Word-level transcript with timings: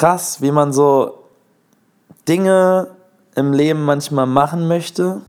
krass, 0.00 0.40
wie 0.40 0.50
man 0.50 0.72
so 0.72 1.24
Dinge 2.26 2.96
im 3.34 3.52
Leben 3.52 3.84
manchmal 3.84 4.24
machen 4.24 4.66
möchte 4.66 5.20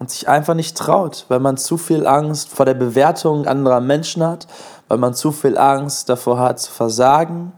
und 0.00 0.10
sich 0.10 0.28
einfach 0.28 0.54
nicht 0.54 0.76
traut, 0.76 1.26
weil 1.28 1.38
man 1.38 1.56
zu 1.56 1.78
viel 1.78 2.04
Angst 2.04 2.48
vor 2.48 2.66
der 2.66 2.74
Bewertung 2.74 3.46
anderer 3.46 3.80
Menschen 3.80 4.24
hat, 4.24 4.48
weil 4.88 4.98
man 4.98 5.14
zu 5.14 5.30
viel 5.30 5.56
Angst 5.56 6.08
davor 6.08 6.40
hat 6.40 6.58
zu 6.58 6.72
versagen, 6.72 7.52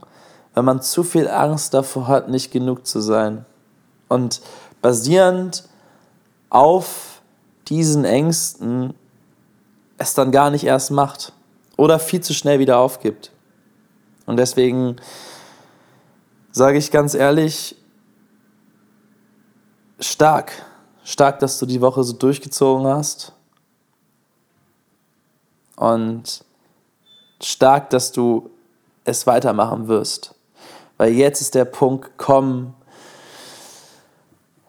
weil 0.53 0.63
man 0.63 0.83
zu 0.83 1.05
viel 1.05 1.27
Angst 1.27 1.73
davor 1.73 2.07
hat, 2.07 2.29
nicht 2.29 2.53
genug 2.53 2.87
zu 2.87 3.01
sein. 3.01 3.47
Und 4.09 4.43
basierend 4.83 5.65
auf 6.51 7.23
diesen 7.69 8.05
Ängsten 8.05 8.93
es 9.97 10.13
dann 10.13 10.33
gar 10.33 10.51
nicht 10.51 10.65
erst 10.65 10.91
macht 10.91 11.33
oder 11.79 11.99
viel 11.99 12.21
zu 12.21 12.35
schnell 12.35 12.59
wieder 12.59 12.77
aufgibt. 12.77 13.33
Und 14.27 14.37
deswegen 14.37 14.97
sage 16.55 16.79
ich 16.79 16.93
ganz 16.93 17.15
ehrlich, 17.15 17.75
stark, 19.99 20.53
stark, 21.03 21.41
dass 21.41 21.59
du 21.59 21.67
die 21.67 21.81
Woche 21.81 22.05
so 22.05 22.13
durchgezogen 22.13 22.87
hast. 22.87 23.33
Und 25.77 26.45
stark, 27.43 27.91
dass 27.91 28.13
du 28.13 28.51
es 29.05 29.27
weitermachen 29.27 29.89
wirst. 29.89 30.37
Weil 30.97 31.13
jetzt 31.13 31.41
ist 31.41 31.57
der 31.57 31.65
Punkt 31.65 32.17
gekommen, 32.17 32.75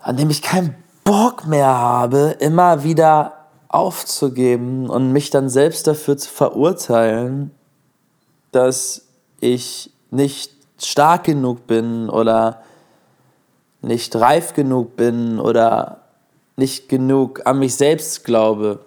an 0.02 0.18
dem 0.18 0.32
ich 0.32 0.42
keinen 0.42 0.76
Bock 1.04 1.46
mehr 1.46 1.68
habe, 1.68 2.36
immer 2.40 2.84
wieder 2.84 3.46
aufzugeben 3.68 4.90
und 4.90 5.12
mich 5.12 5.30
dann 5.30 5.50
selbst 5.50 5.86
dafür 5.86 6.18
zu 6.18 6.32
verurteilen, 6.32 7.52
dass 8.52 9.04
ich 9.40 9.92
nicht 10.10 10.55
stark 10.78 11.26
genug 11.26 11.68
bin 11.68 12.10
oder 12.10 12.64
nicht 13.82 14.16
reif 14.16 14.54
genug 14.54 14.96
bin 14.96 15.40
oder 15.40 16.02
nicht 16.58 16.90
genug 16.90 17.46
an 17.46 17.60
mich 17.60 17.76
selbst 17.76 18.24
glaube. 18.24 18.80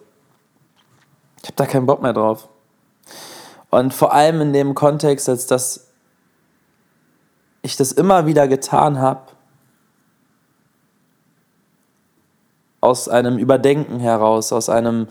Ich 1.42 1.44
habe 1.44 1.56
da 1.56 1.66
keinen 1.66 1.86
Bock 1.86 2.02
mehr 2.02 2.12
drauf. 2.12 2.48
Und 3.70 3.92
vor 3.92 4.12
allem 4.12 4.40
in 4.40 4.52
dem 4.52 4.74
Kontext, 4.74 5.28
als 5.28 5.46
dass 5.46 5.88
ich 7.62 7.76
das 7.76 7.92
immer 7.92 8.26
wieder 8.26 8.48
getan 8.48 8.98
habe, 8.98 9.22
aus 12.80 13.08
einem 13.08 13.38
Überdenken 13.38 14.00
heraus, 14.00 14.52
aus 14.52 14.68
einem, 14.68 15.08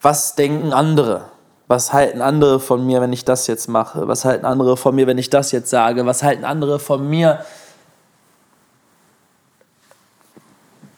was 0.00 0.34
denken 0.36 0.72
andere? 0.72 1.30
Was 1.68 1.92
halten 1.92 2.22
andere 2.22 2.60
von 2.60 2.84
mir, 2.84 3.02
wenn 3.02 3.12
ich 3.12 3.24
das 3.24 3.46
jetzt 3.46 3.68
mache? 3.68 4.08
Was 4.08 4.24
halten 4.24 4.46
andere 4.46 4.78
von 4.78 4.94
mir, 4.94 5.06
wenn 5.06 5.18
ich 5.18 5.28
das 5.28 5.52
jetzt 5.52 5.68
sage? 5.68 6.06
Was 6.06 6.22
halten 6.22 6.44
andere 6.44 6.78
von 6.78 7.08
mir? 7.08 7.44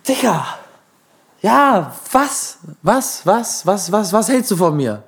Digga! 0.06 0.46
Ja, 1.42 1.94
was? 2.12 2.58
Was? 2.82 3.26
Was? 3.26 3.66
Was? 3.66 3.90
Was? 3.90 4.12
Was 4.12 4.28
hältst 4.28 4.52
du 4.52 4.56
von 4.56 4.76
mir? 4.76 5.02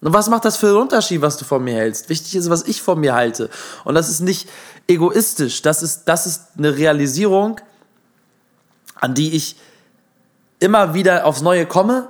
Und 0.00 0.12
was 0.12 0.28
macht 0.28 0.44
das 0.44 0.56
für 0.56 0.68
einen 0.68 0.76
Unterschied, 0.76 1.20
was 1.20 1.36
du 1.36 1.44
von 1.44 1.62
mir 1.62 1.74
hältst? 1.74 2.08
Wichtig 2.08 2.36
ist, 2.36 2.50
was 2.50 2.62
ich 2.62 2.80
von 2.80 3.00
mir 3.00 3.14
halte. 3.14 3.50
Und 3.84 3.94
das 3.94 4.08
ist 4.08 4.20
nicht 4.20 4.48
egoistisch. 4.86 5.62
Das 5.62 5.82
ist, 5.82 6.04
das 6.04 6.26
ist 6.26 6.42
eine 6.58 6.76
Realisierung, 6.76 7.60
an 9.00 9.14
die 9.14 9.34
ich 9.34 9.56
immer 10.58 10.94
wieder 10.94 11.24
aufs 11.24 11.40
Neue 11.40 11.66
komme, 11.66 12.08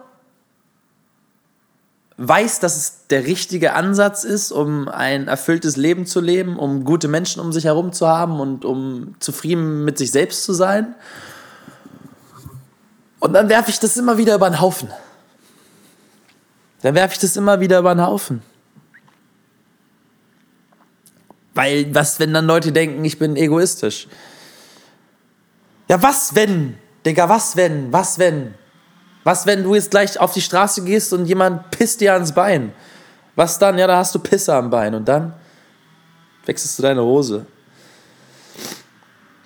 weiß, 2.29 2.61
dass 2.61 2.77
es 2.77 3.07
der 3.09 3.27
richtige 3.27 3.75
Ansatz 3.75 4.23
ist, 4.23 4.53
um 4.53 4.89
ein 4.89 5.27
erfülltes 5.27 5.77
Leben 5.77 6.07
zu 6.07 6.21
leben, 6.21 6.57
um 6.57 6.85
gute 6.85 7.09
Menschen 7.09 7.41
um 7.41 7.53
sich 7.53 7.65
herum 7.65 7.93
zu 7.93 8.07
haben 8.07 8.39
und 8.39 8.65
um 8.65 9.17
zufrieden 9.19 9.85
mit 9.85 9.99
sich 9.99 10.13
selbst 10.13 10.45
zu 10.45 10.53
sein. 10.53 10.95
Und 13.19 13.33
dann 13.33 13.49
werfe 13.49 13.71
ich 13.71 13.81
das 13.81 13.97
immer 13.97 14.19
wieder 14.19 14.35
über 14.37 14.49
den 14.49 14.61
Haufen. 14.61 14.89
Dann 16.83 16.95
werfe 16.95 17.15
ich 17.15 17.21
das 17.21 17.37
immer 17.37 17.61
wieder 17.61 17.79
über 17.79 17.95
den 17.95 18.07
Haufen. 18.07 18.43
Weil, 21.55 21.95
was, 21.95 22.19
wenn 22.19 22.33
dann 22.33 22.47
Leute 22.47 22.73
denken, 22.73 23.05
ich 23.05 23.19
bin 23.19 23.37
egoistisch? 23.37 24.09
Ja, 25.89 26.03
was, 26.03 26.35
wenn 26.35 26.79
Digga, 27.05 27.29
was 27.29 27.57
wenn? 27.57 27.93
Was 27.93 28.19
wenn? 28.19 28.55
Was, 29.25 29.47
wenn 29.47 29.63
du 29.63 29.75
jetzt 29.75 29.91
gleich 29.91 30.19
auf 30.19 30.33
die 30.33 30.41
Straße 30.41 30.83
gehst 30.85 31.13
und 31.13 31.27
jemand 31.27 31.71
pisst 31.71 32.01
dir 32.01 32.15
ans 32.15 32.33
Bein? 32.33 32.73
Was 33.37 33.59
dann? 33.59 33.79
Ja, 33.79 33.87
da 33.87 33.99
hast 33.99 34.15
du 34.15 34.19
Pisse 34.19 34.55
am 34.55 34.71
Bein 34.71 34.95
und 34.95 35.07
dann 35.07 35.35
wechselst 36.45 36.79
du 36.79 36.83
deine 36.83 37.03
Hose. 37.03 37.47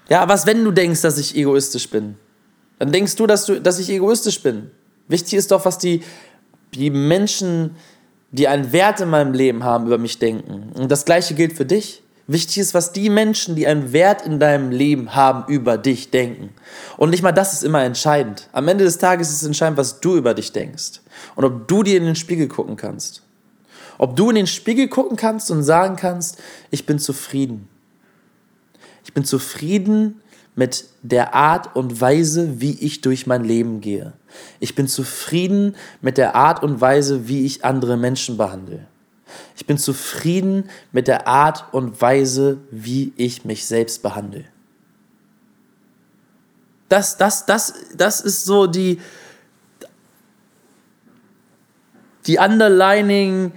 Ja, 0.08 0.28
was, 0.28 0.46
wenn 0.46 0.64
du 0.64 0.70
denkst, 0.70 1.02
dass 1.02 1.18
ich 1.18 1.36
egoistisch 1.36 1.90
bin? 1.90 2.16
Dann 2.78 2.92
denkst 2.92 3.16
du, 3.16 3.26
dass, 3.26 3.46
du, 3.46 3.60
dass 3.60 3.78
ich 3.78 3.90
egoistisch 3.90 4.42
bin. 4.42 4.70
Wichtig 5.08 5.34
ist 5.34 5.50
doch, 5.50 5.64
was 5.64 5.78
die, 5.78 6.02
die 6.74 6.90
Menschen, 6.90 7.76
die 8.30 8.48
einen 8.48 8.72
Wert 8.72 9.00
in 9.00 9.10
meinem 9.10 9.32
Leben 9.34 9.64
haben, 9.64 9.86
über 9.86 9.98
mich 9.98 10.18
denken. 10.18 10.72
Und 10.74 10.90
das 10.90 11.04
Gleiche 11.04 11.34
gilt 11.34 11.54
für 11.54 11.66
dich. 11.66 12.02
Wichtig 12.28 12.58
ist, 12.58 12.74
was 12.74 12.92
die 12.92 13.08
Menschen, 13.08 13.54
die 13.54 13.68
einen 13.68 13.92
Wert 13.92 14.26
in 14.26 14.40
deinem 14.40 14.72
Leben 14.72 15.14
haben, 15.14 15.44
über 15.52 15.78
dich 15.78 16.10
denken. 16.10 16.50
Und 16.96 17.10
nicht 17.10 17.22
mal 17.22 17.30
das 17.30 17.52
ist 17.52 17.62
immer 17.62 17.84
entscheidend. 17.84 18.48
Am 18.52 18.66
Ende 18.66 18.82
des 18.82 18.98
Tages 18.98 19.30
ist 19.30 19.44
entscheidend, 19.44 19.78
was 19.78 20.00
du 20.00 20.16
über 20.16 20.34
dich 20.34 20.50
denkst. 20.50 21.00
Und 21.36 21.44
ob 21.44 21.68
du 21.68 21.84
dir 21.84 21.96
in 21.96 22.04
den 22.04 22.16
Spiegel 22.16 22.48
gucken 22.48 22.76
kannst. 22.76 23.22
Ob 23.98 24.16
du 24.16 24.28
in 24.30 24.36
den 24.36 24.48
Spiegel 24.48 24.88
gucken 24.88 25.16
kannst 25.16 25.52
und 25.52 25.62
sagen 25.62 25.94
kannst, 25.94 26.38
ich 26.70 26.84
bin 26.84 26.98
zufrieden. 26.98 27.68
Ich 29.04 29.14
bin 29.14 29.24
zufrieden 29.24 30.20
mit 30.56 30.86
der 31.02 31.34
Art 31.34 31.76
und 31.76 32.00
Weise, 32.00 32.60
wie 32.60 32.76
ich 32.80 33.02
durch 33.02 33.28
mein 33.28 33.44
Leben 33.44 33.80
gehe. 33.80 34.14
Ich 34.58 34.74
bin 34.74 34.88
zufrieden 34.88 35.76
mit 36.00 36.18
der 36.18 36.34
Art 36.34 36.62
und 36.62 36.80
Weise, 36.80 37.28
wie 37.28 37.46
ich 37.46 37.64
andere 37.64 37.96
Menschen 37.96 38.36
behandle. 38.36 38.86
Ich 39.56 39.66
bin 39.66 39.78
zufrieden 39.78 40.70
mit 40.92 41.08
der 41.08 41.26
Art 41.26 41.72
und 41.72 42.00
Weise, 42.00 42.58
wie 42.70 43.12
ich 43.16 43.44
mich 43.44 43.66
selbst 43.66 44.02
behandle. 44.02 44.44
Das, 46.88 47.16
das, 47.16 47.46
das, 47.46 47.74
das 47.96 48.20
ist 48.20 48.44
so 48.44 48.66
die, 48.66 49.00
die 52.26 52.38
underlining 52.38 53.52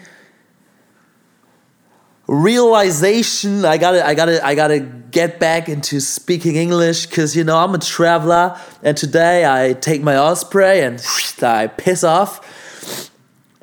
realization. 2.27 3.65
I 3.65 3.77
gotta, 3.77 4.07
I 4.07 4.15
gotta, 4.15 4.39
I 4.43 4.55
gotta 4.55 4.79
get 4.79 5.39
back 5.39 5.67
into 5.67 5.99
speaking 5.99 6.55
English 6.55 7.07
because 7.07 7.35
you 7.35 7.43
know 7.43 7.57
I'm 7.57 7.73
a 7.73 7.79
traveler, 7.79 8.55
and 8.83 8.95
today 8.95 9.45
I 9.45 9.73
take 9.73 10.01
my 10.01 10.15
Osprey 10.17 10.81
and 10.81 11.03
I 11.41 11.67
piss 11.67 12.03
off. 12.03 12.41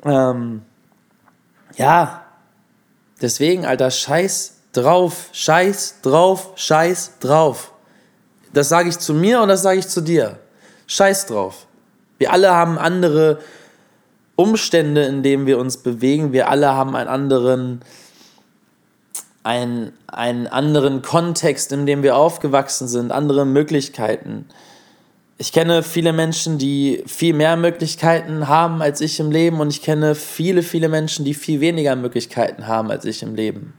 Um, 0.03 0.66
ja, 1.77 2.25
deswegen, 3.21 3.65
Alter, 3.65 3.89
scheiß 3.91 4.55
drauf, 4.73 5.29
scheiß 5.31 6.01
drauf, 6.01 6.51
scheiß 6.55 7.19
drauf. 7.19 7.71
Das 8.53 8.69
sage 8.69 8.89
ich 8.89 8.99
zu 8.99 9.13
mir 9.13 9.41
und 9.41 9.49
das 9.49 9.61
sage 9.61 9.79
ich 9.79 9.87
zu 9.87 10.01
dir. 10.01 10.39
Scheiß 10.87 11.27
drauf. 11.27 11.67
Wir 12.17 12.33
alle 12.33 12.51
haben 12.51 12.77
andere 12.77 13.39
Umstände, 14.35 15.03
in 15.05 15.23
denen 15.23 15.45
wir 15.45 15.59
uns 15.59 15.77
bewegen. 15.77 16.31
Wir 16.33 16.49
alle 16.49 16.73
haben 16.73 16.95
einen 16.95 17.09
anderen, 17.09 17.81
einen, 19.43 19.93
einen 20.07 20.47
anderen 20.47 21.01
Kontext, 21.01 21.71
in 21.71 21.85
dem 21.85 22.03
wir 22.03 22.15
aufgewachsen 22.15 22.87
sind, 22.87 23.11
andere 23.11 23.45
Möglichkeiten. 23.45 24.45
Ich 25.39 25.51
kenne 25.51 25.83
viele 25.83 26.13
Menschen, 26.13 26.57
die 26.57 27.03
viel 27.05 27.33
mehr 27.35 27.57
Möglichkeiten 27.57 28.47
haben 28.47 28.81
als 28.81 29.01
ich 29.01 29.19
im 29.19 29.29
Leben 29.29 29.59
und 29.59 29.69
ich 29.69 29.83
kenne 29.83 30.15
viele, 30.15 30.63
viele 30.63 30.89
Menschen, 30.89 31.25
die 31.25 31.35
viel 31.35 31.59
weniger 31.59 31.95
Möglichkeiten 31.95 32.65
haben 32.65 32.89
als 32.89 33.05
ich 33.05 33.21
im 33.21 33.35
Leben. 33.35 33.73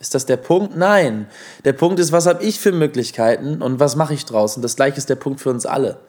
Ist 0.00 0.14
das 0.16 0.26
der 0.26 0.36
Punkt? 0.36 0.76
Nein. 0.76 1.28
Der 1.64 1.72
Punkt 1.72 2.00
ist, 2.00 2.10
was 2.10 2.26
habe 2.26 2.42
ich 2.42 2.58
für 2.58 2.72
Möglichkeiten 2.72 3.62
und 3.62 3.78
was 3.78 3.94
mache 3.94 4.12
ich 4.12 4.24
draußen? 4.24 4.60
Das 4.60 4.74
gleiche 4.74 4.98
ist 4.98 5.08
der 5.08 5.14
Punkt 5.14 5.40
für 5.40 5.50
uns 5.50 5.66
alle. 5.66 6.00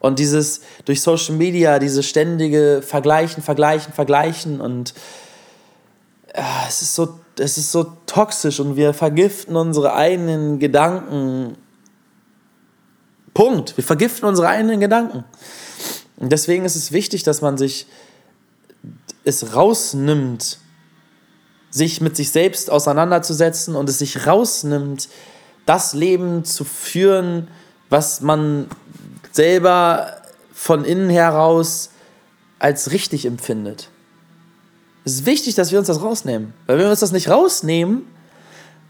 Und 0.00 0.18
dieses 0.18 0.62
durch 0.84 1.00
Social 1.00 1.36
Media, 1.36 1.78
diese 1.78 2.02
ständige 2.02 2.82
Vergleichen, 2.82 3.44
Vergleichen, 3.44 3.92
Vergleichen 3.92 4.60
und 4.60 4.92
ja, 6.36 6.64
es 6.66 6.82
ist 6.82 6.96
so, 6.96 7.20
es 7.38 7.58
ist 7.58 7.70
so 7.70 7.84
toxisch 8.06 8.58
und 8.58 8.74
wir 8.74 8.92
vergiften 8.92 9.54
unsere 9.54 9.94
eigenen 9.94 10.58
Gedanken 10.58 11.56
Punkt. 13.34 13.76
Wir 13.76 13.84
vergiften 13.84 14.28
unsere 14.28 14.48
eigenen 14.48 14.80
Gedanken. 14.80 15.24
Und 16.16 16.30
deswegen 16.30 16.64
ist 16.64 16.76
es 16.76 16.92
wichtig, 16.92 17.22
dass 17.22 17.40
man 17.40 17.58
sich 17.58 17.86
es 19.24 19.54
rausnimmt, 19.54 20.58
sich 21.70 22.00
mit 22.00 22.16
sich 22.16 22.30
selbst 22.30 22.70
auseinanderzusetzen 22.70 23.76
und 23.76 23.88
es 23.88 23.98
sich 23.98 24.26
rausnimmt, 24.26 25.08
das 25.64 25.94
Leben 25.94 26.44
zu 26.44 26.64
führen, 26.64 27.48
was 27.88 28.20
man 28.20 28.66
selber 29.32 30.16
von 30.52 30.84
innen 30.84 31.08
heraus 31.10 31.90
als 32.58 32.92
richtig 32.92 33.26
empfindet. 33.26 33.88
Es 35.04 35.14
ist 35.14 35.26
wichtig, 35.26 35.54
dass 35.54 35.72
wir 35.72 35.78
uns 35.78 35.88
das 35.88 36.00
rausnehmen. 36.00 36.52
Weil 36.66 36.78
wenn 36.78 36.84
wir 36.84 36.90
uns 36.90 37.00
das 37.00 37.12
nicht 37.12 37.28
rausnehmen, 37.28 38.06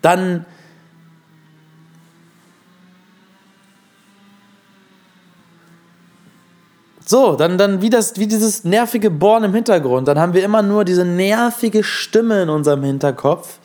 dann 0.02 0.44
So, 7.12 7.36
dann, 7.36 7.58
dann 7.58 7.82
wie, 7.82 7.90
das, 7.90 8.16
wie 8.16 8.26
dieses 8.26 8.64
nervige 8.64 9.10
Bohren 9.10 9.44
im 9.44 9.52
Hintergrund. 9.52 10.08
Dann 10.08 10.18
haben 10.18 10.32
wir 10.32 10.42
immer 10.42 10.62
nur 10.62 10.86
diese 10.86 11.04
nervige 11.04 11.84
Stimme 11.84 12.44
in 12.44 12.48
unserem 12.48 12.82
Hinterkopf, 12.82 13.58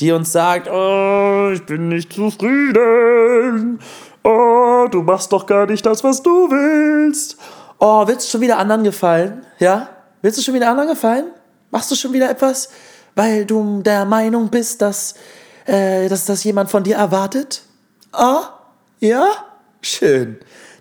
die 0.00 0.12
uns 0.12 0.32
sagt, 0.32 0.68
oh, 0.70 1.50
ich 1.50 1.64
bin 1.64 1.88
nicht 1.88 2.12
zufrieden. 2.12 3.80
Oh, 4.22 4.86
du 4.90 5.00
machst 5.00 5.32
doch 5.32 5.46
gar 5.46 5.64
nicht 5.64 5.86
das, 5.86 6.04
was 6.04 6.22
du 6.22 6.50
willst. 6.50 7.38
Oh, 7.78 8.06
willst 8.06 8.26
du 8.26 8.32
schon 8.32 8.42
wieder 8.42 8.58
anderen 8.58 8.84
gefallen? 8.84 9.46
Ja? 9.60 9.88
Willst 10.20 10.36
du 10.36 10.42
schon 10.42 10.52
wieder 10.52 10.68
anderen 10.68 10.90
gefallen? 10.90 11.24
Machst 11.70 11.90
du 11.90 11.94
schon 11.94 12.12
wieder 12.12 12.28
etwas, 12.28 12.68
weil 13.14 13.46
du 13.46 13.80
der 13.80 14.04
Meinung 14.04 14.50
bist, 14.50 14.82
dass, 14.82 15.14
äh, 15.64 16.06
dass 16.10 16.26
das 16.26 16.44
jemand 16.44 16.70
von 16.70 16.84
dir 16.84 16.96
erwartet? 16.96 17.62
Ah? 18.12 18.42
Ja? 18.98 19.26
Schön. 19.80 20.38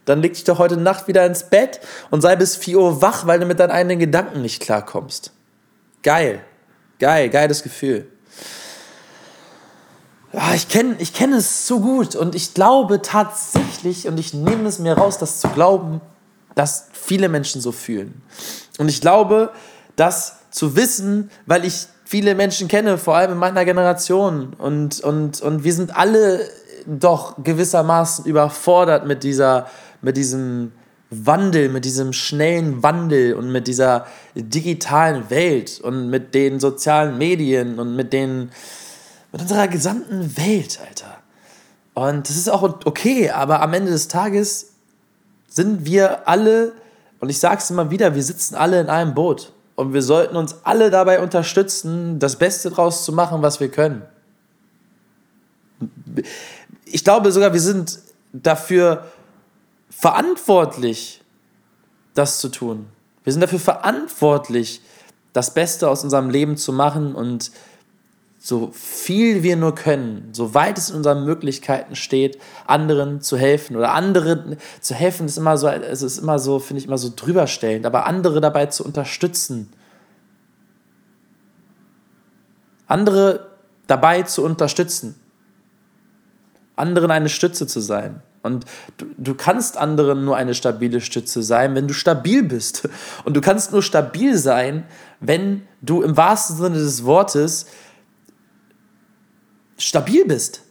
Dann 0.09 0.23
leg 0.23 0.33
dich 0.33 0.43
doch 0.43 0.57
heute 0.57 0.75
Nacht 0.75 1.07
wieder 1.07 1.23
ins 1.25 1.43
Bett 1.43 1.79
und 2.09 2.21
sei 2.21 2.35
bis 2.35 2.55
4 2.55 2.79
Uhr 2.79 3.01
wach, 3.03 3.27
weil 3.27 3.39
du 3.39 3.45
mit 3.45 3.59
deinen 3.59 3.69
eigenen 3.69 3.99
Gedanken 3.99 4.41
nicht 4.41 4.59
klarkommst. 4.59 5.31
Geil. 6.01 6.41
Geil, 6.97 7.29
geiles 7.29 7.61
Gefühl. 7.61 8.07
Ja, 10.33 10.55
ich 10.55 10.67
kenne 10.67 10.95
ich 10.97 11.13
kenn 11.13 11.31
es 11.31 11.67
so 11.67 11.79
gut 11.79 12.15
und 12.15 12.33
ich 12.33 12.55
glaube 12.55 13.03
tatsächlich, 13.03 14.07
und 14.07 14.19
ich 14.19 14.33
nehme 14.33 14.67
es 14.67 14.79
mir 14.79 14.97
raus, 14.97 15.19
das 15.19 15.39
zu 15.39 15.47
glauben, 15.49 16.01
dass 16.55 16.87
viele 16.91 17.29
Menschen 17.29 17.61
so 17.61 17.71
fühlen. 17.71 18.23
Und 18.79 18.89
ich 18.89 19.01
glaube, 19.01 19.51
das 19.95 20.37
zu 20.49 20.75
wissen, 20.75 21.29
weil 21.45 21.65
ich 21.65 21.85
viele 22.03 22.33
Menschen 22.33 22.67
kenne, 22.67 22.97
vor 22.97 23.15
allem 23.15 23.33
in 23.33 23.37
meiner 23.37 23.63
Generation. 23.63 24.55
Und, 24.57 25.01
und, 25.01 25.39
und 25.41 25.63
wir 25.63 25.73
sind 25.73 25.95
alle 25.95 26.49
doch 26.87 27.35
gewissermaßen 27.43 28.25
überfordert 28.25 29.05
mit, 29.05 29.23
dieser, 29.23 29.67
mit 30.01 30.17
diesem 30.17 30.71
Wandel, 31.09 31.69
mit 31.69 31.85
diesem 31.85 32.13
schnellen 32.13 32.83
Wandel 32.83 33.33
und 33.33 33.51
mit 33.51 33.67
dieser 33.67 34.05
digitalen 34.35 35.29
Welt 35.29 35.81
und 35.81 36.09
mit 36.09 36.35
den 36.35 36.59
sozialen 36.59 37.17
Medien 37.17 37.79
und 37.79 37.95
mit 37.95 38.13
den 38.13 38.51
mit 39.31 39.41
unserer 39.41 39.67
gesamten 39.67 40.37
Welt, 40.37 40.79
Alter. 40.87 41.17
Und 41.93 42.29
das 42.29 42.35
ist 42.35 42.49
auch 42.49 42.63
okay, 42.85 43.29
aber 43.29 43.61
am 43.61 43.73
Ende 43.73 43.91
des 43.91 44.07
Tages 44.07 44.71
sind 45.47 45.85
wir 45.85 46.27
alle, 46.27 46.73
und 47.19 47.29
ich 47.29 47.39
sage 47.39 47.57
es 47.57 47.69
immer 47.69 47.91
wieder, 47.91 48.15
wir 48.15 48.23
sitzen 48.23 48.55
alle 48.55 48.79
in 48.79 48.87
einem 48.87 49.13
Boot. 49.13 49.53
Und 49.75 49.93
wir 49.93 50.01
sollten 50.01 50.35
uns 50.35 50.55
alle 50.63 50.89
dabei 50.89 51.21
unterstützen, 51.21 52.19
das 52.19 52.37
Beste 52.37 52.69
draus 52.69 53.05
zu 53.05 53.13
machen, 53.13 53.41
was 53.41 53.59
wir 53.59 53.69
können. 53.69 54.01
Ich 56.85 57.03
glaube 57.03 57.31
sogar, 57.31 57.53
wir 57.53 57.61
sind 57.61 57.99
dafür 58.33 59.05
verantwortlich, 59.89 61.21
das 62.13 62.39
zu 62.39 62.49
tun. 62.49 62.87
Wir 63.23 63.33
sind 63.33 63.41
dafür 63.41 63.59
verantwortlich, 63.59 64.81
das 65.33 65.53
Beste 65.53 65.89
aus 65.89 66.03
unserem 66.03 66.29
Leben 66.29 66.57
zu 66.57 66.73
machen 66.73 67.15
und 67.15 67.51
so 68.41 68.71
viel 68.73 69.43
wir 69.43 69.57
nur 69.57 69.75
können, 69.75 70.29
soweit 70.31 70.77
es 70.77 70.89
in 70.89 70.95
unseren 70.95 71.25
Möglichkeiten 71.25 71.95
steht, 71.97 72.39
anderen 72.65 73.21
zu 73.21 73.37
helfen 73.37 73.75
oder 73.75 73.93
andere 73.93 74.57
zu 74.79 74.95
helfen 74.95 75.25
ist 75.25 75.37
immer 75.37 75.57
so, 75.57 75.67
es 75.67 76.01
ist 76.01 76.19
immer 76.19 76.39
so, 76.39 76.59
finde 76.59 76.79
ich 76.79 76.87
immer 76.87 76.97
so 76.97 77.11
drüberstellend, 77.13 77.85
aber 77.85 78.05
andere 78.05 78.39
dabei 78.39 78.67
zu 78.67 78.85
unterstützen, 78.85 79.69
andere 82.87 83.49
dabei 83.87 84.23
zu 84.23 84.43
unterstützen, 84.43 85.19
anderen 86.77 87.11
eine 87.11 87.29
Stütze 87.29 87.67
zu 87.67 87.81
sein. 87.81 88.21
Und 88.41 88.65
du, 88.97 89.05
du 89.17 89.35
kannst 89.35 89.77
anderen 89.77 90.23
nur 90.23 90.37
eine 90.37 90.53
stabile 90.53 91.01
Stütze 91.01 91.43
sein, 91.43 91.75
wenn 91.75 91.87
du 91.87 91.93
stabil 91.93 92.43
bist. 92.43 92.87
Und 93.25 93.35
du 93.35 93.41
kannst 93.41 93.71
nur 93.71 93.83
stabil 93.83 94.37
sein, 94.37 94.85
wenn 95.19 95.67
du 95.81 96.01
im 96.01 96.15
wahrsten 96.15 96.55
Sinne 96.55 96.77
des 96.77 97.03
Wortes 97.03 97.65
stabil 99.77 100.25
bist. 100.25 100.61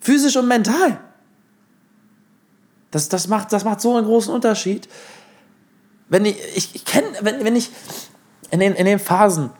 Physisch 0.00 0.36
und 0.36 0.48
mental. 0.48 1.00
Das, 2.90 3.08
das, 3.08 3.28
macht, 3.28 3.52
das 3.52 3.64
macht 3.64 3.80
so 3.80 3.96
einen 3.96 4.06
großen 4.06 4.32
Unterschied. 4.32 4.88
Wenn 6.08 6.24
ich, 6.24 6.36
ich, 6.54 6.74
ich 6.74 6.84
kenne, 6.84 7.06
wenn, 7.20 7.44
wenn 7.44 7.56
ich 7.56 7.70
in 8.50 8.60
den, 8.60 8.74
in 8.74 8.86
den 8.86 8.98
Phasen, 8.98 9.50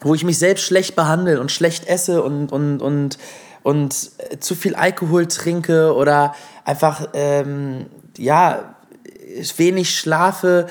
wo 0.00 0.14
ich 0.14 0.24
mich 0.24 0.38
selbst 0.38 0.64
schlecht 0.64 0.94
behandle 0.94 1.40
und 1.40 1.50
schlecht 1.50 1.86
esse 1.86 2.22
und, 2.22 2.52
und, 2.52 2.82
und, 2.82 3.18
und 3.66 4.12
zu 4.38 4.54
viel 4.54 4.76
Alkohol 4.76 5.26
trinke 5.26 5.92
oder 5.92 6.36
einfach, 6.64 7.08
ähm, 7.14 7.86
ja, 8.16 8.76
wenig 9.56 9.98
schlafe, 9.98 10.68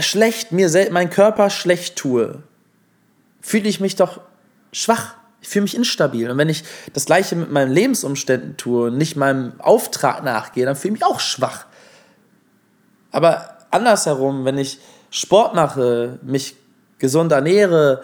schlecht 0.00 0.50
mir 0.50 0.68
selbst, 0.68 0.90
meinen 0.90 1.10
Körper 1.10 1.50
schlecht 1.50 1.94
tue, 1.94 2.42
fühle 3.40 3.68
ich 3.68 3.78
mich 3.78 3.94
doch 3.94 4.20
schwach. 4.72 5.14
Ich 5.40 5.48
fühle 5.48 5.62
mich 5.62 5.76
instabil. 5.76 6.28
Und 6.28 6.36
wenn 6.36 6.48
ich 6.48 6.64
das 6.92 7.04
Gleiche 7.04 7.36
mit 7.36 7.52
meinen 7.52 7.70
Lebensumständen 7.70 8.56
tue 8.56 8.88
und 8.88 8.98
nicht 8.98 9.14
meinem 9.14 9.60
Auftrag 9.60 10.24
nachgehe, 10.24 10.66
dann 10.66 10.74
fühle 10.74 10.94
ich 10.94 11.00
mich 11.02 11.08
auch 11.08 11.20
schwach. 11.20 11.66
Aber 13.12 13.56
andersherum, 13.70 14.44
wenn 14.44 14.58
ich 14.58 14.80
Sport 15.10 15.54
mache, 15.54 16.18
mich 16.22 16.56
gesund 16.98 17.30
ernähre, 17.30 18.02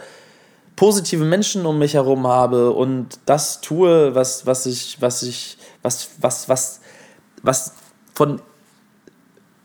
positive 0.77 1.25
Menschen 1.25 1.67
um 1.67 1.79
mich 1.79 1.95
herum 1.95 2.27
habe 2.27 2.71
und 2.73 3.19
das 3.27 3.61
tue, 3.61 4.15
was, 4.15 4.47
was 4.47 4.67
ich, 4.67 5.01
was 5.01 5.23
ich, 5.23 5.59
was, 5.83 6.11
was, 6.21 6.49
was, 6.49 6.81
was 7.43 7.75
von 8.15 8.41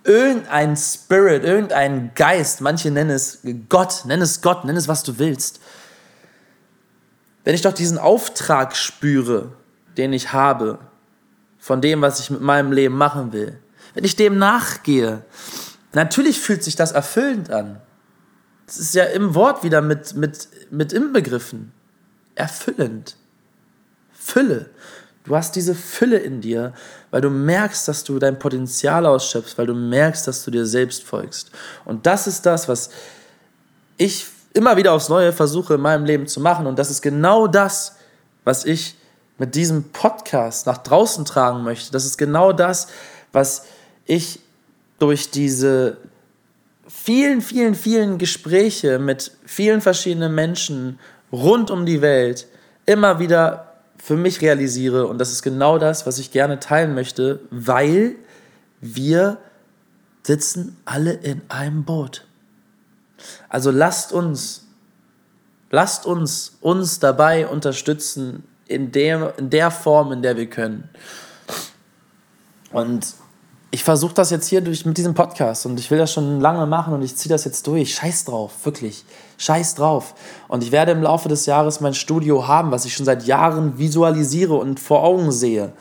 irgendein 0.04 0.76
Spirit, 0.78 1.44
irgendein 1.44 2.12
Geist, 2.16 2.62
manche 2.62 2.92
nennen 2.92 3.12
es 3.12 3.40
Gott, 3.70 4.04
nenn 4.06 4.22
es 4.22 4.42
Gott, 4.42 4.64
nenn 4.66 4.78
es 4.78 4.88
was 4.88 5.04
du 5.04 5.20
willst, 5.20 5.60
wenn 7.44 7.56
ich 7.56 7.62
doch 7.62 7.74
diesen 7.74 7.98
Auftrag 7.98 8.76
spüre, 8.76 9.52
den 9.98 10.14
ich 10.14 10.34
habe, 10.34 10.80
von 11.60 11.82
dem, 11.82 12.02
was 12.02 12.20
ich 12.20 12.30
mit 12.30 12.42
meinem 12.42 12.72
Leben 12.72 12.96
machen 12.96 13.34
will, 13.34 13.60
wenn 13.94 14.04
ich 14.04 14.16
dem 14.16 14.38
nachgehe, 14.38 15.24
natürlich 15.94 16.40
fühlt 16.40 16.64
sich 16.64 16.76
das 16.76 16.92
erfüllend 16.92 17.50
an. 17.50 17.82
Das 18.68 18.78
ist 18.78 18.94
ja 18.94 19.06
im 19.06 19.34
Wort 19.34 19.64
wieder 19.64 19.82
mit, 19.82 20.16
mit, 20.16 20.50
mit 20.70 20.94
inbegriffen. 20.94 21.72
Erfüllend. 22.36 23.16
Fülle. 24.12 24.70
Du 25.24 25.36
hast 25.36 25.56
diese 25.56 25.74
Fülle 25.74 26.18
in 26.18 26.42
dir, 26.42 26.74
weil 27.10 27.22
du 27.22 27.30
merkst, 27.30 27.88
dass 27.88 28.04
du 28.04 28.20
dein 28.20 28.40
Potenzial 28.40 29.06
ausschöpfst, 29.06 29.58
weil 29.58 29.68
du 29.68 29.74
merkst, 29.74 30.28
dass 30.28 30.44
du 30.44 30.52
dir 30.52 30.66
selbst 30.66 31.04
folgst. 31.04 31.52
Und 31.86 32.06
das 32.06 32.28
ist 32.28 32.46
das, 32.46 32.68
was 32.68 32.90
ich 33.98 34.28
immer 34.54 34.78
wieder 34.78 34.94
aufs 34.94 35.10
Neue 35.10 35.34
versuche 35.34 35.76
in 35.76 35.82
meinem 35.82 36.06
Leben 36.06 36.28
zu 36.28 36.40
machen. 36.40 36.68
Und 36.68 36.78
das 36.78 36.90
ist 36.90 37.02
genau 37.02 37.48
das, 37.48 37.96
was 38.44 38.66
ich 38.66 38.96
mit 39.38 39.56
diesem 39.56 39.92
Podcast 39.92 40.66
nach 40.66 40.80
draußen 40.80 41.26
tragen 41.26 41.64
möchte. 41.64 41.92
Das 41.92 42.06
ist 42.06 42.18
genau 42.18 42.54
das, 42.54 42.88
was 43.32 43.66
ich 44.06 44.40
durch 45.00 45.30
diese 45.30 45.98
vielen, 47.08 47.40
vielen, 47.40 47.74
vielen 47.74 48.18
Gespräche 48.18 49.00
mit 49.00 49.32
vielen 49.46 49.80
verschiedenen 49.80 50.36
Menschen 50.36 51.00
rund 51.32 51.72
um 51.72 51.86
die 51.86 52.02
Welt 52.02 52.48
immer 52.86 53.18
wieder 53.18 53.76
für 53.98 54.18
mich 54.18 54.42
realisiere. 54.42 55.08
Und 55.08 55.18
das 55.18 55.32
ist 55.32 55.42
genau 55.42 55.78
das, 55.78 56.06
was 56.06 56.20
ich 56.20 56.32
gerne 56.32 56.60
teilen 56.60 56.94
möchte, 56.94 57.40
weil 57.50 58.18
wir 58.82 59.38
sitzen 60.22 60.76
alle 60.84 61.14
in 61.14 61.44
einem 61.48 61.86
Boot. 61.86 62.26
Also 63.48 63.72
lasst 63.72 64.12
uns, 64.12 64.66
lasst 65.72 66.06
uns 66.06 66.58
uns 66.60 67.00
dabei 67.00 67.48
unterstützen 67.48 68.44
in 68.66 68.92
der, 68.92 69.34
in 69.38 69.50
der 69.50 69.72
Form, 69.72 70.12
in 70.12 70.22
der 70.22 70.36
wir 70.36 70.50
können. 70.50 70.90
Und 72.74 73.16
ich 73.78 73.84
versuche 73.84 74.16
das 74.16 74.32
jetzt 74.32 74.48
hier 74.48 74.62
durch, 74.62 74.88
mit 74.88 74.98
diesem 74.98 75.14
Podcast 75.14 75.68
und 75.68 75.80
ich 75.80 75.92
will 75.92 76.00
das 76.00 76.12
schon 76.12 76.42
lange 76.42 76.66
machen 76.66 76.96
und 76.96 77.04
ich 77.04 77.16
ziehe 77.16 77.32
das 77.32 77.46
jetzt 77.46 77.68
durch. 77.68 77.94
Scheiß 77.94 78.26
drauf, 78.26 78.52
wirklich. 78.64 79.06
Scheiß 79.38 79.76
drauf. 79.76 80.16
Und 80.48 80.64
ich 80.64 80.72
werde 80.72 80.94
im 80.94 81.04
Laufe 81.04 81.30
des 81.30 81.46
Jahres 81.46 81.80
mein 81.80 81.94
Studio 81.94 82.48
haben, 82.48 82.72
was 82.72 82.86
ich 82.86 82.96
schon 82.96 83.06
seit 83.06 83.28
Jahren 83.28 83.78
visualisiere 83.78 84.56
und 84.56 84.80
vor 84.80 85.04
Augen 85.04 85.32
sehe. 85.32 85.74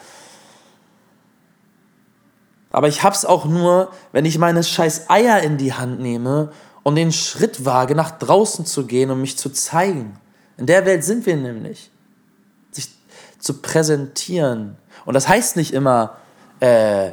Aber 2.71 2.89
ich 2.89 3.03
hab's 3.03 3.25
auch 3.25 3.47
nur, 3.47 3.91
wenn 4.13 4.27
ich 4.27 4.37
meine 4.37 4.63
scheiß 4.63 5.09
Eier 5.09 5.41
in 5.41 5.57
die 5.57 5.73
Hand 5.73 5.99
nehme 5.99 6.53
und 6.83 6.97
den 6.97 7.13
Schritt 7.13 7.65
wage, 7.65 7.95
nach 7.95 8.11
draußen 8.11 8.67
zu 8.67 8.85
gehen 8.85 9.11
und 9.11 9.23
mich 9.23 9.39
zu 9.39 9.49
zeigen. 9.49 10.19
In 10.59 10.67
der 10.67 10.85
Welt 10.85 11.03
sind 11.03 11.25
wir 11.25 11.37
nämlich. 11.37 11.91
Sich 12.73 12.91
zu 13.39 13.63
präsentieren. 13.63 14.77
Und 15.07 15.15
das 15.15 15.29
heißt 15.29 15.57
nicht 15.57 15.73
immer, 15.73 16.19
äh, 16.61 17.13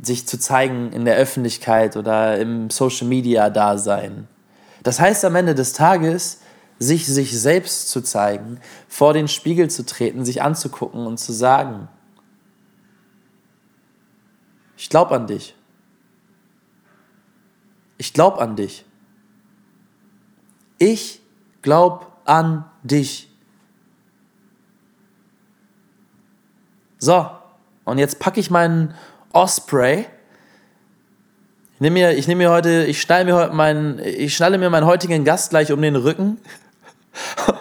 sich 0.00 0.26
zu 0.26 0.38
zeigen 0.38 0.92
in 0.92 1.04
der 1.04 1.16
Öffentlichkeit 1.16 1.96
oder 1.96 2.38
im 2.38 2.70
Social 2.70 3.08
Media 3.08 3.50
Dasein. 3.50 4.28
Das 4.82 5.00
heißt 5.00 5.24
am 5.24 5.34
Ende 5.34 5.54
des 5.54 5.72
Tages, 5.72 6.40
sich 6.78 7.06
sich 7.06 7.38
selbst 7.38 7.90
zu 7.90 8.00
zeigen, 8.00 8.60
vor 8.88 9.12
den 9.12 9.26
Spiegel 9.26 9.68
zu 9.68 9.84
treten, 9.84 10.24
sich 10.24 10.42
anzugucken 10.42 11.06
und 11.06 11.18
zu 11.18 11.32
sagen, 11.32 11.88
ich 14.76 14.88
glaube 14.88 15.16
an 15.16 15.26
dich. 15.26 15.56
Ich 17.96 18.12
glaube 18.12 18.40
an 18.40 18.54
dich. 18.54 18.84
Ich 20.78 21.20
glaube 21.62 22.06
an 22.24 22.64
dich. 22.84 23.28
So, 26.98 27.28
und 27.84 27.98
jetzt 27.98 28.20
packe 28.20 28.38
ich 28.38 28.50
meinen 28.50 28.94
Osprey. 29.32 30.06
Ich 31.74 31.80
nehme 31.80 31.94
mir, 31.94 32.26
nehm 32.26 32.38
mir 32.38 32.50
heute, 32.50 32.84
ich 32.84 33.00
schnalle 33.00 33.24
mir 33.24 33.34
heute 33.36 33.54
meinen, 33.54 34.00
ich 34.00 34.34
schnalle 34.34 34.58
mir 34.58 34.68
meinen 34.68 34.86
heutigen 34.86 35.24
Gast 35.24 35.50
gleich 35.50 35.70
um 35.70 35.80
den 35.80 35.94
Rücken 35.94 36.38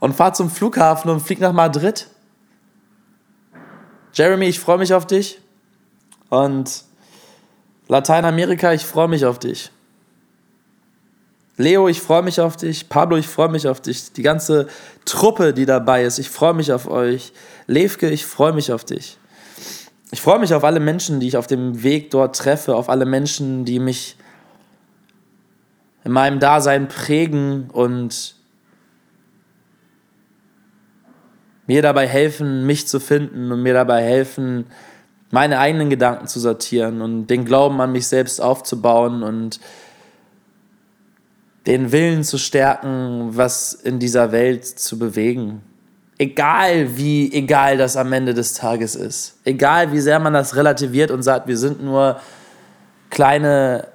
und 0.00 0.14
fahre 0.14 0.32
zum 0.32 0.50
Flughafen 0.50 1.10
und 1.10 1.20
fliege 1.20 1.42
nach 1.42 1.52
Madrid. 1.52 2.06
Jeremy, 4.14 4.46
ich 4.46 4.60
freue 4.60 4.78
mich 4.78 4.94
auf 4.94 5.06
dich. 5.06 5.40
Und 6.30 6.84
Lateinamerika, 7.88 8.72
ich 8.72 8.86
freue 8.86 9.08
mich 9.08 9.26
auf 9.26 9.38
dich. 9.38 9.70
Leo, 11.58 11.88
ich 11.88 12.00
freue 12.00 12.22
mich 12.22 12.40
auf 12.40 12.56
dich. 12.56 12.88
Pablo, 12.88 13.18
ich 13.18 13.28
freue 13.28 13.50
mich 13.50 13.68
auf 13.68 13.82
dich. 13.82 14.12
Die 14.12 14.22
ganze 14.22 14.68
Truppe, 15.04 15.52
die 15.52 15.66
dabei 15.66 16.04
ist, 16.04 16.18
ich 16.18 16.30
freue 16.30 16.54
mich 16.54 16.72
auf 16.72 16.88
euch. 16.88 17.34
Levke, 17.66 18.08
ich 18.08 18.24
freue 18.24 18.54
mich 18.54 18.72
auf 18.72 18.84
dich. 18.84 19.18
Ich 20.12 20.20
freue 20.20 20.40
mich 20.40 20.54
auf 20.54 20.64
alle 20.64 20.80
Menschen, 20.80 21.20
die 21.20 21.28
ich 21.28 21.36
auf 21.36 21.46
dem 21.46 21.82
Weg 21.84 22.10
dort 22.10 22.36
treffe, 22.36 22.74
auf 22.74 22.88
alle 22.88 23.06
Menschen, 23.06 23.64
die 23.64 23.78
mich 23.78 24.16
in 26.02 26.10
meinem 26.10 26.40
Dasein 26.40 26.88
prägen 26.88 27.70
und 27.70 28.34
mir 31.68 31.82
dabei 31.82 32.08
helfen, 32.08 32.66
mich 32.66 32.88
zu 32.88 32.98
finden 32.98 33.52
und 33.52 33.62
mir 33.62 33.74
dabei 33.74 34.02
helfen, 34.02 34.66
meine 35.30 35.60
eigenen 35.60 35.90
Gedanken 35.90 36.26
zu 36.26 36.40
sortieren 36.40 37.02
und 37.02 37.28
den 37.28 37.44
Glauben 37.44 37.80
an 37.80 37.92
mich 37.92 38.08
selbst 38.08 38.40
aufzubauen 38.40 39.22
und 39.22 39.60
den 41.68 41.92
Willen 41.92 42.24
zu 42.24 42.38
stärken, 42.38 43.28
was 43.36 43.72
in 43.72 44.00
dieser 44.00 44.32
Welt 44.32 44.64
zu 44.64 44.98
bewegen. 44.98 45.62
Egal 46.20 46.98
wie 46.98 47.32
egal 47.32 47.78
das 47.78 47.96
am 47.96 48.12
Ende 48.12 48.34
des 48.34 48.52
Tages 48.52 48.94
ist. 48.94 49.38
Egal 49.46 49.90
wie 49.92 50.00
sehr 50.00 50.18
man 50.18 50.34
das 50.34 50.54
relativiert 50.54 51.10
und 51.10 51.22
sagt, 51.22 51.48
wir 51.48 51.56
sind 51.56 51.82
nur 51.82 52.20
kleine 53.08 53.86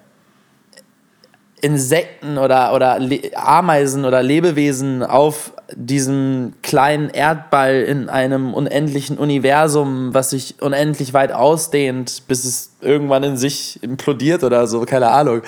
Insekten 1.61 2.39
oder, 2.39 2.73
oder 2.73 2.99
Ameisen 3.35 4.05
oder 4.05 4.23
Lebewesen 4.23 5.03
auf 5.03 5.53
diesem 5.75 6.53
kleinen 6.63 7.11
Erdball 7.11 7.83
in 7.83 8.09
einem 8.09 8.55
unendlichen 8.55 9.19
Universum, 9.19 10.15
was 10.15 10.31
sich 10.31 10.55
unendlich 10.63 11.13
weit 11.13 11.31
ausdehnt, 11.31 12.23
bis 12.27 12.43
es 12.43 12.71
irgendwann 12.81 13.21
in 13.21 13.37
sich 13.37 13.83
implodiert 13.83 14.43
oder 14.43 14.65
so, 14.65 14.81
keine 14.81 15.11
Ahnung. 15.11 15.43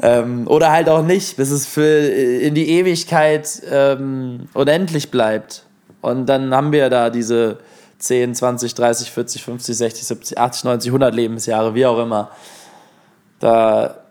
Ähm, 0.00 0.48
oder 0.48 0.72
halt 0.72 0.88
auch 0.88 1.02
nicht, 1.02 1.36
bis 1.36 1.50
es 1.50 1.66
für 1.66 1.84
in 1.84 2.54
die 2.54 2.70
Ewigkeit 2.70 3.60
ähm, 3.70 4.48
unendlich 4.54 5.10
bleibt. 5.10 5.65
Und 6.06 6.26
dann 6.26 6.54
haben 6.54 6.70
wir 6.70 6.88
da 6.88 7.10
diese 7.10 7.58
10, 7.98 8.36
20, 8.36 8.74
30, 8.74 9.10
40, 9.10 9.42
50, 9.42 9.76
60, 9.76 10.06
70, 10.06 10.38
80, 10.38 10.64
90, 10.64 10.88
100 10.90 11.12
Lebensjahre, 11.12 11.74
wie 11.74 11.84
auch 11.84 11.98
immer. 11.98 12.30
Da 13.40 14.04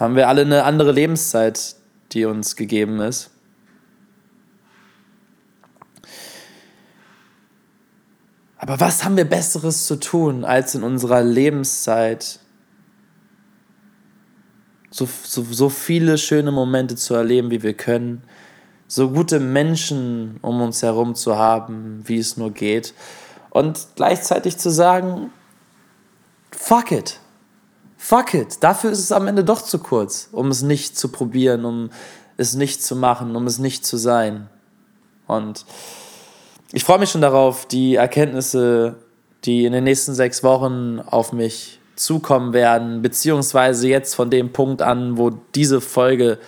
haben 0.00 0.16
wir 0.16 0.26
alle 0.26 0.40
eine 0.40 0.64
andere 0.64 0.90
Lebenszeit, 0.90 1.76
die 2.10 2.24
uns 2.24 2.56
gegeben 2.56 2.98
ist. 2.98 3.30
Aber 8.58 8.80
was 8.80 9.04
haben 9.04 9.16
wir 9.16 9.24
Besseres 9.24 9.86
zu 9.86 10.00
tun, 10.00 10.44
als 10.44 10.74
in 10.74 10.82
unserer 10.82 11.22
Lebenszeit 11.22 12.40
so, 14.90 15.08
so, 15.22 15.44
so 15.48 15.68
viele 15.68 16.18
schöne 16.18 16.50
Momente 16.50 16.96
zu 16.96 17.14
erleben, 17.14 17.52
wie 17.52 17.62
wir 17.62 17.74
können, 17.74 18.24
so 18.86 19.10
gute 19.10 19.40
Menschen 19.40 20.38
um 20.42 20.60
uns 20.60 20.82
herum 20.82 21.14
zu 21.14 21.36
haben, 21.36 22.02
wie 22.04 22.18
es 22.18 22.36
nur 22.36 22.50
geht, 22.50 22.94
und 23.50 23.86
gleichzeitig 23.94 24.56
zu 24.58 24.70
sagen, 24.70 25.30
fuck 26.50 26.90
it, 26.90 27.20
fuck 27.96 28.34
it, 28.34 28.62
dafür 28.62 28.90
ist 28.90 28.98
es 28.98 29.12
am 29.12 29.28
Ende 29.28 29.44
doch 29.44 29.62
zu 29.62 29.78
kurz, 29.78 30.28
um 30.32 30.48
es 30.48 30.62
nicht 30.62 30.98
zu 30.98 31.08
probieren, 31.08 31.64
um 31.64 31.90
es 32.36 32.54
nicht 32.54 32.82
zu 32.82 32.96
machen, 32.96 33.36
um 33.36 33.46
es 33.46 33.58
nicht 33.58 33.86
zu 33.86 33.96
sein. 33.96 34.48
Und 35.26 35.64
ich 36.72 36.84
freue 36.84 36.98
mich 36.98 37.10
schon 37.10 37.20
darauf, 37.20 37.66
die 37.66 37.94
Erkenntnisse, 37.94 38.96
die 39.44 39.64
in 39.64 39.72
den 39.72 39.84
nächsten 39.84 40.14
sechs 40.14 40.42
Wochen 40.42 41.00
auf 41.00 41.32
mich 41.32 41.78
zukommen 41.96 42.52
werden, 42.52 43.02
beziehungsweise 43.02 43.88
jetzt 43.88 44.14
von 44.14 44.30
dem 44.30 44.52
Punkt 44.52 44.82
an, 44.82 45.16
wo 45.16 45.30
diese 45.30 45.80
Folge 45.80 46.38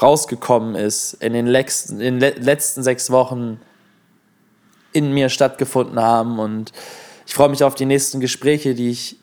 rausgekommen 0.00 0.74
ist, 0.74 1.14
in 1.14 1.32
den 1.32 1.46
letzten, 1.46 2.00
in 2.00 2.20
den 2.20 2.42
letzten 2.42 2.82
sechs 2.82 3.10
Wochen 3.10 3.60
in 4.92 5.12
mir 5.12 5.28
stattgefunden 5.28 6.00
haben. 6.00 6.38
Und 6.38 6.72
ich 7.26 7.34
freue 7.34 7.48
mich 7.48 7.62
auf 7.62 7.74
die 7.74 7.86
nächsten 7.86 8.20
Gespräche, 8.20 8.74
die 8.74 8.90
ich 8.90 9.16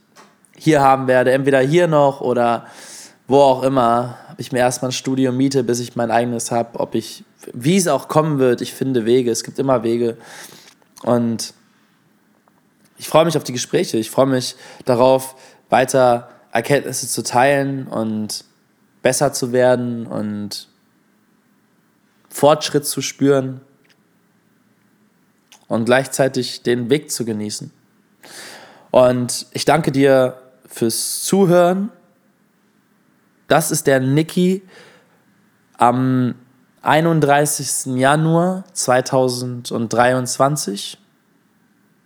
hier 0.55 0.81
haben 0.81 1.07
werde. 1.07 1.31
Entweder 1.31 1.59
hier 1.59 1.87
noch 1.87 2.21
oder 2.21 2.67
wo 3.27 3.39
auch 3.39 3.63
immer. 3.63 4.17
Ob 4.31 4.39
ich 4.39 4.51
mir 4.51 4.59
erstmal 4.59 4.89
ein 4.89 4.93
Studio 4.93 5.31
miete, 5.31 5.63
bis 5.63 5.79
ich 5.79 5.95
mein 5.95 6.11
eigenes 6.11 6.51
habe. 6.51 6.79
Ob 6.79 6.95
ich, 6.95 7.23
wie 7.53 7.77
es 7.77 7.87
auch 7.87 8.07
kommen 8.07 8.39
wird, 8.39 8.61
ich 8.61 8.73
finde 8.73 9.05
Wege. 9.05 9.31
Es 9.31 9.43
gibt 9.43 9.59
immer 9.59 9.83
Wege. 9.83 10.17
Und 11.03 11.53
ich 12.97 13.09
freue 13.09 13.25
mich 13.25 13.35
auf 13.35 13.43
die 13.43 13.53
Gespräche. 13.53 13.97
Ich 13.97 14.11
freue 14.11 14.27
mich 14.27 14.55
darauf, 14.85 15.35
weiter 15.69 16.29
Erkenntnisse 16.51 17.07
zu 17.07 17.23
teilen 17.23 17.87
und 17.87 18.43
besser 19.01 19.33
zu 19.33 19.51
werden 19.51 20.07
und 20.07 20.69
Fortschritt 22.29 22.85
zu 22.85 23.01
spüren 23.01 23.59
und 25.67 25.83
gleichzeitig 25.85 26.63
den 26.63 26.89
Weg 26.89 27.11
zu 27.11 27.25
genießen. 27.25 27.71
Und 28.91 29.47
ich 29.51 29.65
danke 29.65 29.91
dir 29.91 30.39
fürs 30.67 31.23
Zuhören. 31.23 31.91
Das 33.47 33.71
ist 33.71 33.87
der 33.87 33.99
Niki 33.99 34.61
am 35.77 36.35
31. 36.81 37.97
Januar 37.97 38.63
2023. 38.73 40.97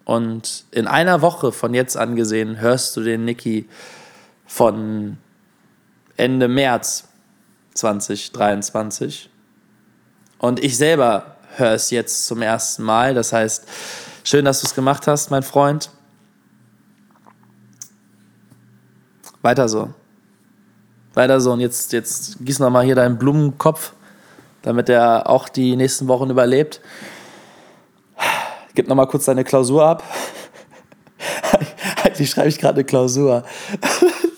Und 0.05 0.65
in 0.71 0.87
einer 0.87 1.21
Woche 1.21 1.51
von 1.51 1.73
jetzt 1.73 1.97
an 1.97 2.15
gesehen 2.15 2.59
hörst 2.59 2.95
du 2.95 3.01
den 3.01 3.25
Niki 3.25 3.67
von 4.45 5.17
Ende 6.17 6.47
März 6.47 7.07
2023. 7.73 9.29
Und 10.37 10.63
ich 10.63 10.77
selber 10.77 11.35
höre 11.57 11.73
es 11.73 11.91
jetzt 11.91 12.25
zum 12.25 12.41
ersten 12.41 12.83
Mal. 12.83 13.13
Das 13.13 13.33
heißt, 13.33 13.65
schön, 14.23 14.45
dass 14.45 14.61
du 14.61 14.67
es 14.67 14.75
gemacht 14.75 15.07
hast, 15.07 15.31
mein 15.31 15.43
Freund. 15.43 15.89
Weiter 19.41 19.69
so. 19.69 19.93
Weiter 21.13 21.39
so. 21.39 21.53
Und 21.53 21.59
jetzt, 21.59 21.93
jetzt 21.93 22.37
gieß 22.43 22.59
noch 22.59 22.69
mal 22.69 22.83
hier 22.83 22.95
deinen 22.95 23.17
Blumenkopf, 23.17 23.93
damit 24.61 24.89
er 24.89 25.29
auch 25.29 25.49
die 25.49 25.75
nächsten 25.75 26.07
Wochen 26.07 26.29
überlebt. 26.29 26.81
Gib 28.73 28.87
noch 28.87 28.95
mal 28.95 29.05
kurz 29.05 29.25
deine 29.25 29.43
Klausur 29.43 29.85
ab. 29.85 30.03
Eigentlich 32.03 32.29
schreibe 32.29 32.49
ich 32.49 32.59
gerade 32.59 32.75
eine 32.75 32.83
Klausur. 32.83 33.43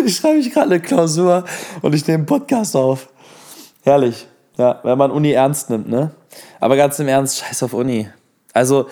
Eigentlich 0.00 0.16
schreibe 0.16 0.38
ich 0.38 0.52
gerade 0.52 0.66
eine 0.66 0.80
Klausur 0.80 1.44
und 1.82 1.94
ich 1.94 2.06
nehme 2.06 2.18
einen 2.18 2.26
Podcast 2.26 2.74
auf. 2.74 3.08
Herrlich. 3.82 4.26
Ja, 4.56 4.80
wenn 4.82 4.96
man 4.96 5.10
Uni 5.10 5.32
ernst 5.32 5.70
nimmt, 5.70 5.88
ne? 5.88 6.10
Aber 6.58 6.76
ganz 6.76 6.98
im 6.98 7.08
Ernst, 7.08 7.38
scheiß 7.38 7.62
auf 7.62 7.74
Uni. 7.74 8.08
Also, 8.52 8.88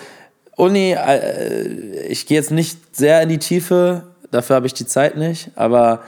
Uni, 0.55 0.91
äh, 0.91 2.07
ich 2.07 2.25
gehe 2.25 2.37
jetzt 2.37 2.51
nicht 2.51 2.95
sehr 2.95 3.21
in 3.21 3.29
die 3.29 3.39
Tiefe, 3.39 4.03
dafür 4.31 4.55
habe 4.55 4.67
ich 4.67 4.73
die 4.73 4.85
Zeit 4.85 5.17
nicht, 5.17 5.51
aber 5.55 6.01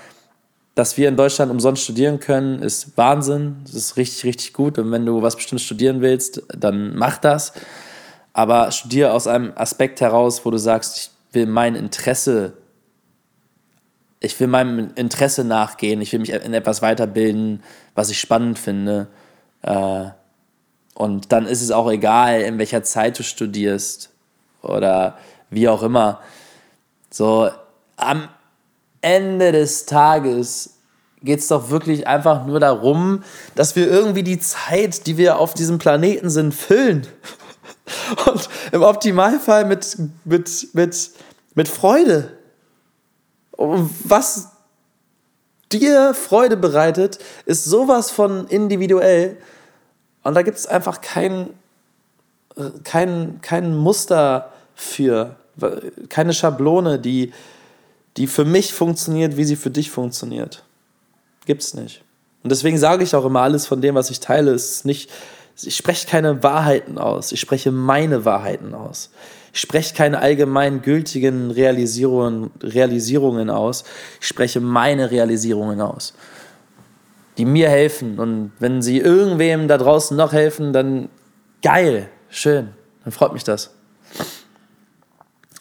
dass 0.76 0.98
wir 0.98 1.10
in 1.10 1.18
Deutschland 1.18 1.52
umsonst 1.52 1.84
studieren 1.84 2.20
können, 2.20 2.62
ist 2.62 2.98
Wahnsinn. 2.98 3.58
Das 3.66 3.74
ist 3.74 3.98
richtig, 3.98 4.24
richtig 4.24 4.54
gut. 4.54 4.80
Und 4.80 4.92
wenn 4.92 5.06
du 5.06 5.22
was 5.22 5.36
bestimmt 5.36 5.62
studieren 5.62 6.02
willst, 6.02 6.44
dann 6.48 6.96
mach 6.96 7.18
das 7.18 7.54
aber 8.34 8.72
studiere 8.72 9.12
aus 9.12 9.28
einem 9.28 9.54
Aspekt 9.56 10.02
heraus, 10.02 10.46
wo 10.46 10.52
du 10.52 10.58
sagst, 10.58 10.98
ich 10.98 11.10
will 11.34 11.46
mein 11.46 11.76
Interesse, 11.76 12.54
ich 14.22 14.40
will 14.40 14.48
meinem 14.48 14.92
Interesse 14.96 15.44
nachgehen, 15.44 16.00
ich 16.00 16.14
will 16.14 16.20
mich 16.20 16.32
in 16.32 16.54
etwas 16.54 16.82
weiterbilden, 16.82 17.64
was 17.96 18.12
ich 18.12 18.20
spannend 18.20 18.60
finde. 18.60 19.08
Äh, 19.64 20.06
und 20.94 21.32
dann 21.32 21.48
ist 21.48 21.62
es 21.62 21.72
auch 21.72 21.90
egal, 21.90 22.42
in 22.42 22.60
welcher 22.60 22.84
Zeit 22.84 23.18
du 23.18 23.24
studierst 23.24 24.12
oder 24.62 25.18
wie 25.50 25.68
auch 25.68 25.82
immer. 25.82 26.22
So, 27.10 27.50
am 27.98 28.30
Ende 29.02 29.52
des 29.52 29.88
Tages 29.88 30.76
geht 31.24 31.40
es 31.40 31.48
doch 31.48 31.72
wirklich 31.72 32.06
einfach 32.06 32.46
nur 32.46 32.60
darum, 32.60 33.24
dass 33.56 33.76
wir 33.76 33.88
irgendwie 33.88 34.24
die 34.24 34.40
Zeit, 34.40 35.08
die 35.08 35.18
wir 35.18 35.40
auf 35.40 35.56
diesem 35.56 35.80
Planeten 35.80 36.30
sind, 36.30 36.54
füllen. 36.54 37.08
Und 38.28 38.50
im 38.72 38.84
Optimalfall 38.84 39.66
mit, 39.66 39.98
mit, 40.26 40.68
mit, 40.74 41.12
mit 41.56 41.68
Freude. 41.68 42.38
Was 44.04 44.50
dir 45.72 46.14
Freude 46.14 46.58
bereitet, 46.58 47.20
ist 47.46 47.66
sowas 47.66 48.12
von 48.12 48.48
individuell. 48.48 49.38
Und 50.24 50.36
da 50.36 50.42
gibt 50.42 50.58
es 50.58 50.68
einfach 50.68 51.02
kein, 51.02 51.50
kein, 52.84 53.40
kein 53.42 53.76
Muster 53.76 54.52
für, 54.76 55.36
keine 56.10 56.34
Schablone, 56.34 57.00
die, 57.00 57.34
die 58.18 58.28
für 58.28 58.46
mich 58.46 58.74
funktioniert, 58.74 59.38
wie 59.38 59.46
sie 59.46 59.56
für 59.56 59.72
dich 59.72 59.92
funktioniert. 59.92 60.64
Gibt's 61.46 61.74
nicht. 61.74 62.04
Und 62.44 62.52
deswegen 62.52 62.78
sage 62.78 63.04
ich 63.04 63.16
auch 63.16 63.26
immer, 63.26 63.42
alles 63.42 63.68
von 63.68 63.82
dem, 63.82 63.96
was 63.96 64.10
ich 64.10 64.20
teile, 64.20 64.52
ist 64.52 64.86
nicht, 64.86 65.10
ich 65.62 65.76
spreche 65.76 66.08
keine 66.08 66.44
Wahrheiten 66.44 66.98
aus, 66.98 67.32
ich 67.32 67.40
spreche 67.40 67.72
meine 67.72 68.26
Wahrheiten 68.26 68.74
aus. 68.74 69.12
Ich 69.54 69.60
spreche 69.60 69.94
keine 69.94 70.20
allgemein 70.20 70.82
gültigen 70.82 71.52
Realisierungen, 71.52 72.52
Realisierungen 72.62 73.50
aus, 73.50 73.84
ich 74.20 74.28
spreche 74.28 74.62
meine 74.62 75.12
Realisierungen 75.12 75.82
aus, 75.82 76.14
die 77.38 77.46
mir 77.46 77.70
helfen. 77.70 78.18
Und 78.20 78.54
wenn 78.60 78.82
sie 78.82 79.00
irgendwem 79.00 79.68
da 79.68 79.78
draußen 79.78 80.16
noch 80.16 80.32
helfen, 80.32 80.72
dann 80.72 81.10
geil, 81.62 82.10
schön, 82.30 82.70
dann 83.04 83.12
freut 83.12 83.34
mich 83.34 83.44
das. 83.44 83.72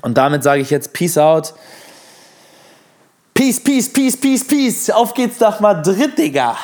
Und 0.02 0.16
damit 0.16 0.42
sage 0.42 0.62
ich 0.62 0.70
jetzt 0.70 0.92
Peace 0.92 1.18
out. 1.18 1.54
Peace, 3.35 3.61
peace, 3.61 3.92
peace, 3.92 4.16
peace, 4.16 4.47
peace. 4.47 4.90
Auf 4.90 5.14
geht's 5.14 5.40
nach 5.40 5.61
Madrid, 5.61 6.16
Digga. 6.16 6.56